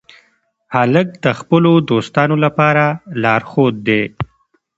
هلک 0.75 1.07
د 1.23 1.25
خپلو 1.39 1.71
دوستانو 1.89 2.35
لپاره 2.45 2.85
لارښود 3.21 3.75
دی. 3.87 4.03